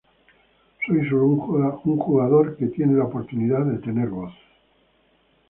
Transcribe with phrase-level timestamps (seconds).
[0.87, 4.33] Soy solo un jugador que tiene la oportunidad de tener voz.